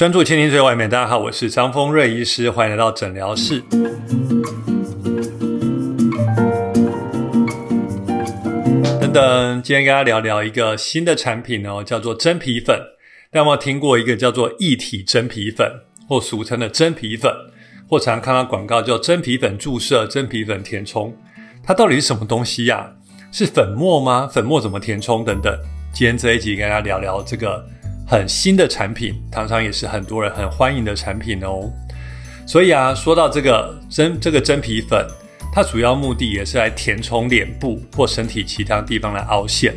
[0.00, 3.62] 专注倾听最外面，大家好，我是张丰瑞医师，欢迎来到诊疗室。
[8.98, 12.78] 等等，今天跟大家聊聊一个新的产品哦，叫做真皮粉。
[13.30, 15.70] 大家有没有听过一个叫做一体真皮粉，
[16.08, 17.30] 或俗称的真皮粉，
[17.86, 21.14] 或常看到广告叫真皮粉注射、真皮粉填充，
[21.62, 22.90] 它到底是什么东西呀？
[23.30, 24.26] 是粉末吗？
[24.26, 25.22] 粉末怎么填充？
[25.22, 25.54] 等等。
[25.92, 27.62] 今天这一集跟大家聊聊这个
[28.10, 31.70] 很新的产品，常常也是很多人很欢迎的产品哦。
[32.44, 35.06] 所以啊，说到这个真这个真皮粉，
[35.52, 39.76] 它主要目的也是来填充脸部或身体其他地方的凹陷。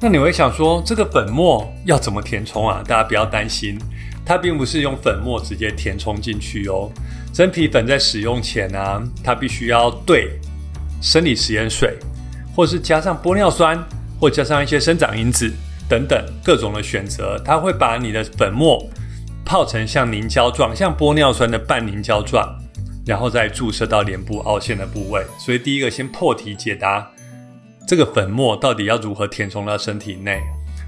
[0.00, 2.84] 那你会想说，这个粉末要怎么填充啊？
[2.86, 3.76] 大家不要担心，
[4.24, 6.88] 它并不是用粉末直接填充进去哦。
[7.32, 10.30] 真皮粉在使用前呢，它必须要兑
[11.02, 11.98] 生理食盐水，
[12.54, 13.76] 或是加上玻尿酸。
[14.18, 15.52] 或加上一些生长因子
[15.88, 18.84] 等等各种的选择，它会把你的粉末
[19.44, 22.48] 泡成像凝胶状，像玻尿酸的半凝胶状，
[23.06, 25.24] 然后再注射到脸部凹陷的部位。
[25.38, 27.08] 所以第一个先破题解答
[27.86, 30.40] 这个粉末到底要如何填充到身体内。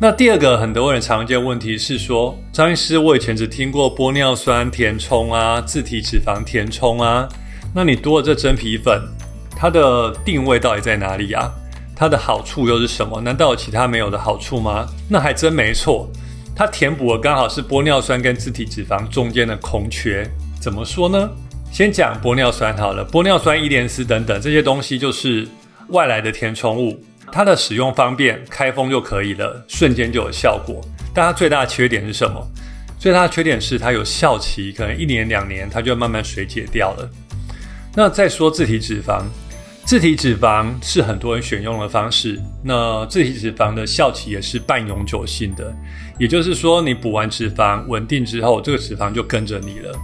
[0.00, 7.28] 那第二个很多人常见问题是说，张医师，我以前只听过玻尿酸填充啊，自体脂肪填充啊，
[7.74, 9.00] 那你多了这真皮粉，
[9.56, 11.52] 它的定位到底在哪里啊？
[11.96, 13.20] 它的好处又是什么？
[13.20, 14.86] 难道有其他没有的好处吗？
[15.08, 16.10] 那还真没错，
[16.54, 20.28] 它填补了刚好是玻尿酸跟自体脂肪中间的空缺。
[20.60, 21.30] 怎么说呢？
[21.70, 25.46] 先讲玻尿酸好了，玻尿酸、伊莲丝等等这些东西就是
[25.88, 27.00] 外来的填充物，
[27.32, 30.80] 它的使用方便，开封就可以了，瞬间就有效果。
[31.12, 32.44] 但它最大的缺点是什么？
[32.98, 37.10] 最大的缺点是它有效期，可能一年两年它就慢慢水解掉了。
[37.94, 39.22] 那再说自体脂肪。
[39.86, 42.40] 自体脂肪是很多人选用的方式。
[42.62, 45.74] 那自体脂肪的效期也是半永久性的，
[46.18, 49.94] 也就是说，你补完脂肪稳定之后，这个脂肪就跟着你了。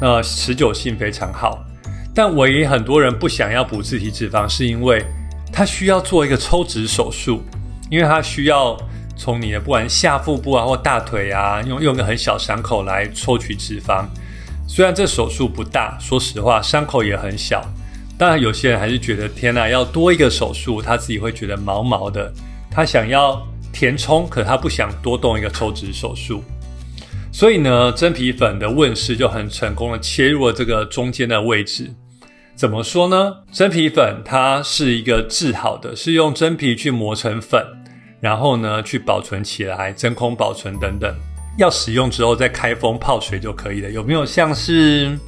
[0.00, 1.64] 那持久性非常好。
[2.12, 5.04] 但唯一很多人不想要补自体脂肪，是因为
[5.52, 7.42] 它需要做一个抽脂手术，
[7.90, 8.76] 因为它需要
[9.16, 14.04] 从你的不管下腹部啊或大腿啊，用用个很小伤口来抽取脂肪。
[14.66, 17.64] 虽然这手术不大，说实话，伤口也很小。
[18.18, 22.32] 当然，有些人还是觉得天呐，要多一个手术，他自己会觉得毛毛的。
[22.70, 26.42] 他想要填充，可他不想多动一个抽脂手术。
[27.32, 31.90] 所以呢，真皮粉的问世就很成功的切入了这个中间的位置。
[32.54, 33.34] 怎么说呢？
[33.50, 37.66] 真皮粉它是一个制好的，是用真皮去磨成粉，
[38.20, 41.12] 然后呢去保存起来，真空保存等等。
[41.58, 43.90] 要使用之后再开封泡水就可以了。
[43.90, 45.18] 有没有像是？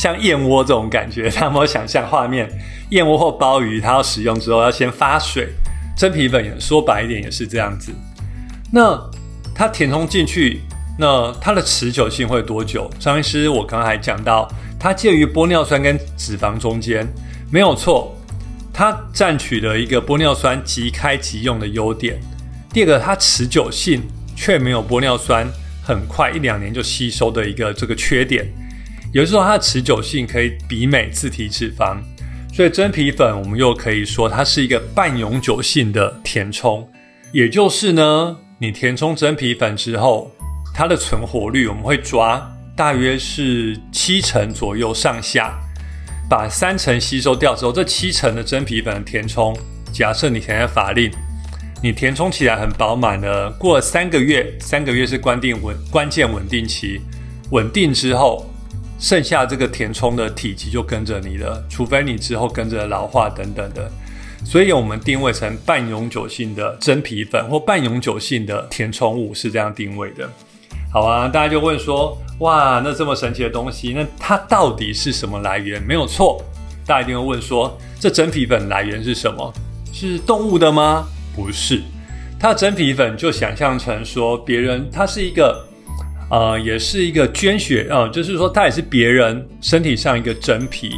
[0.00, 2.48] 像燕窝这种感觉，他有没有想象画面？
[2.88, 5.50] 燕窝或鲍鱼，它要使用之后要先发水。
[5.94, 7.92] 真皮粉也说白一点也是这样子。
[8.72, 8.98] 那
[9.54, 10.62] 它填充进去，
[10.98, 12.90] 那它的持久性会多久？
[12.98, 17.06] 张医师，我刚刚还讲到，它介于玻尿酸跟脂肪中间，
[17.52, 18.16] 没有错。
[18.72, 22.18] 它占取了一个玻尿酸即开即用的优点。
[22.72, 24.00] 第二个，它持久性
[24.34, 25.46] 却没有玻尿酸
[25.82, 28.50] 很快一两年就吸收的一个这个缺点。
[29.12, 31.98] 也就是说它的持久性可以媲美自体脂肪，
[32.54, 36.88] 所以真皮粉我们又可以说它是一个半永久性的填充。
[37.32, 40.30] 也就是呢，你填充真皮粉之后，
[40.72, 42.40] 它的存活率我们会抓
[42.76, 45.58] 大约是七成左右上下，
[46.28, 49.56] 把三成吸收掉之后，这七成的真皮粉的填充，
[49.92, 51.10] 假设你填在法令，
[51.82, 57.00] 你填充起来很饱满的，过了三个月，三个月是关定稳关键稳定期，
[57.50, 58.46] 稳定之后。
[59.00, 63.90] 剩下这个填充的体积就跟着你了，除非你之后跟着老化等等的，
[64.44, 70.28] 所以我们定位成半永久性的真皮粉或半永久性的填充物是这样定位的。
[70.92, 75.82] 好啊，大家就问说，哇，那这么神奇的东西，那它到底是什么来源？
[75.82, 76.44] 没有错，
[76.84, 79.50] 大家一定会问说，这真皮粉来源是什么？
[79.94, 81.06] 是动物的吗？
[81.34, 81.80] 不是，
[82.38, 85.69] 它的真皮粉就想象成说，别人它是一个。
[86.30, 90.92] 呃，也是一个捐血，呃，就是说它也是别人身体上一个真皮。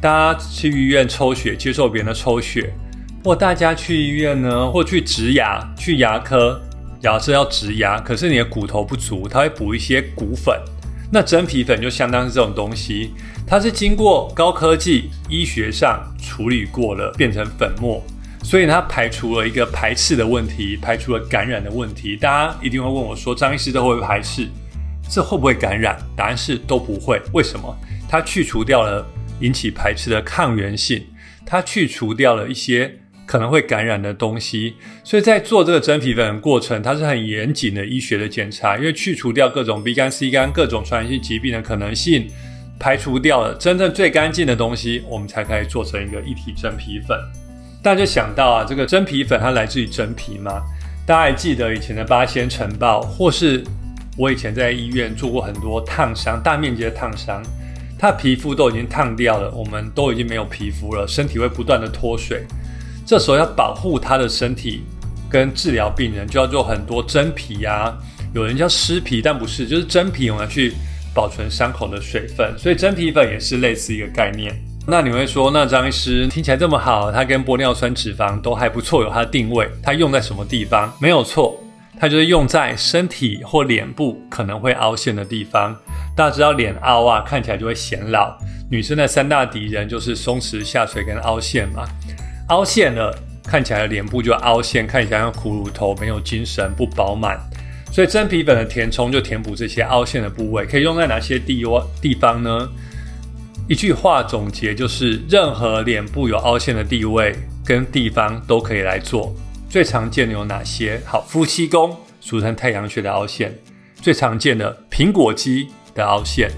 [0.00, 2.70] 大家去医院抽血，接受别人的抽血，
[3.24, 6.60] 或大家去医院呢，或去植牙，去牙科，
[7.00, 10.54] 假设要植牙，可是你的骨头不足，它会补一些骨粉。
[11.10, 13.12] 那真皮粉就相当是这种东西，
[13.46, 18.04] 它是经过高科技医学上处理过了，变成粉末，
[18.42, 22.16] 所以它排除了一个排斥的问题，排除了感染的问题。
[22.16, 24.46] 大家一定会问我说，张医师都会排斥？
[25.08, 25.96] 这会不会感染？
[26.16, 27.20] 答案是都不会。
[27.32, 27.76] 为什么？
[28.08, 29.04] 它去除掉了
[29.40, 31.04] 引起排斥的抗原性，
[31.44, 34.74] 它去除掉了一些可能会感染的东西。
[35.02, 42.28] 所以在做这个真皮粉的过程，它是很严谨的医学的检查，因为去除掉各种 B 肝、C 肝各种传染性疾病的可能性，
[42.78, 47.18] 排除掉了真正最干净的东西，我们才可以做成一个一体真皮粉。
[47.82, 50.62] 大家想到啊，这个真皮粉它来自于真皮吗？
[51.06, 53.62] 大家还记得以前的八仙城堡，或是
[54.16, 57.42] 我以前在医院做过很多烫伤，大面积的烫伤。
[57.98, 62.44] 他皮肤都已经烫掉了，我们都已经没有皮肤了，身体会不断的脱水。
[63.06, 64.82] 这时候要保护他的身体
[65.30, 67.96] 跟治疗病人，就要做很多真皮呀。
[68.34, 70.74] 有人叫湿皮，但不是，就是真皮，我们要去
[71.14, 72.52] 保存伤口的水分。
[72.58, 74.54] 所以真皮粉也是类似一个概念。
[74.86, 80.92] 那你会说，那张医师听起来这么好，它跟玻尿酸脂肪都还不错，有它的定位，它用在什么地方？
[81.00, 81.58] 没有错。
[81.98, 85.74] 它就是用在身体或脸部可能会凹陷的地方。
[86.16, 88.36] 大家知道脸凹啊，看起来就会显老。
[88.70, 91.84] 女生的三大敌人就是松弛、下垂跟凹陷嘛。
[92.48, 97.38] 凹陷了，看起来脸部就凹陷，看起来像骷髅头，没有精神，不饱满。
[97.92, 101.64] 所以真皮粉的填充就填补这些凹陷的部位，可以用在哪些地
[102.00, 102.68] 地方呢？
[103.68, 109.34] 一句话总结就是：任何脸部有凹陷的地位跟地方都可以来做。
[109.74, 111.00] 最常见的有哪些？
[111.04, 113.50] 好，夫妻宫，俗称太阳穴的凹陷；
[113.96, 116.48] 最常见的苹果肌的凹陷，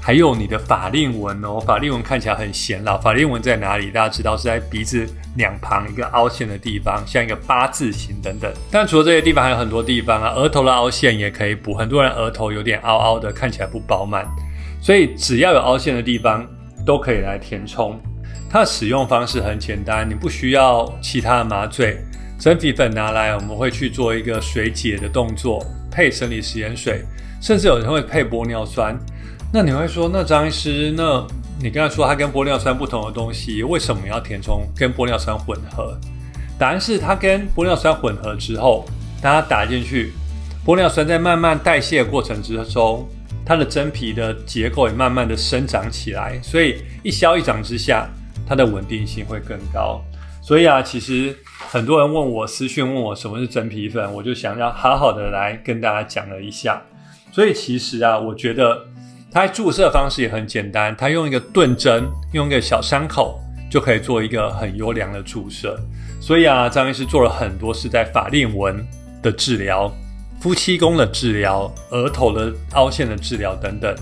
[0.00, 1.60] 还有你的法令纹哦。
[1.60, 3.90] 法令纹看起来很显老，法令纹在哪里？
[3.90, 5.06] 大家知道是在鼻子
[5.36, 8.50] 两旁一个凹陷的地方，像一个八字形等等。
[8.70, 10.30] 但除了这些地方，还有很多地方啊。
[10.30, 14.26] 额头的凹陷也可以补，很多人额头有点凹凹的，看起来不饱满，
[14.80, 16.48] 所以只要有凹陷的地方
[16.86, 18.00] 都可以来填充。
[18.48, 21.98] 它的使用方式很简单，你不需要其他的麻醉。
[22.38, 27.02] 真皮粉拿来，我们会去做一个水解的动作，配生理食盐水，
[27.40, 28.98] 甚至有人会配玻尿酸。
[29.52, 31.26] 那你会说，那张医师，那
[31.60, 35.96] 你刚才说它跟玻尿酸不同的东西，为什么要填充跟玻尿酸混合？
[36.58, 38.84] 答案是它跟玻尿酸混合之后，
[39.22, 40.12] 大家打进去，
[40.66, 43.08] 玻尿酸在慢慢代谢过程之中，
[43.46, 48.08] 它的真皮的结构也慢慢的生长起来，所以一消一长之下，
[48.46, 50.04] 它的稳定性会更高。
[50.46, 51.34] 所以啊，其实
[51.70, 56.82] 很多人问我私讯问我什么是真皮粉，我就想要好好的来跟大家讲了一下。
[57.32, 58.78] 所以其实啊，我觉得
[59.32, 62.04] 它注射方式也很简单，它用一个钝针，
[62.34, 65.80] 用一个小伤口就可以做一个很优良的注射。
[66.20, 68.86] 所以啊，张医师做了很多是在法令纹
[69.22, 69.90] 的治疗、
[70.40, 73.96] 夫妻宫的治疗、额头的凹陷的治疗等等。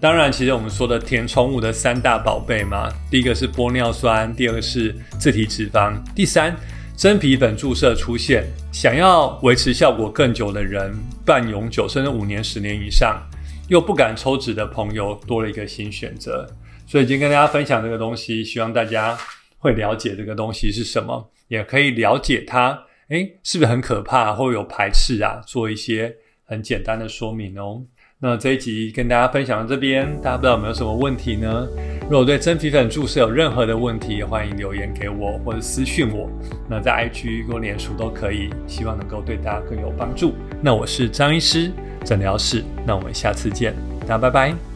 [0.00, 6.56] 当然，其实我们说的填充物的三大宝贝嘛，第一个是玻尿酸，第二个是自体脂肪，第三
[6.96, 10.90] 真皮粉注射出现，想要维持效果更久的人，
[11.22, 13.20] 半永久甚至五年、十年以上，
[13.68, 16.48] 又不敢抽脂的朋友，多了一个新选择。
[16.86, 19.14] 所以今天跟大家分享这个东西，希望大家
[19.58, 25.42] 会了解这个东西是什么，也可以了解它，诶，是不是很可怕或有排斥啊？
[25.46, 26.16] 做一些
[26.46, 27.82] 很简单的说明哦。
[28.22, 31.66] 那这一集跟大家分享到这边，大家不知道有没有什么问题呢？
[32.02, 36.28] 如果对真皮粉注射有任何的问题，欢迎留言给我或者私讯我。
[36.68, 40.34] 那在 IG 或脸书都可以，希望能够对大家更有帮助。
[40.60, 41.72] 那我是张医师
[42.04, 44.69] 诊疗室，那我们下次见，大家拜拜。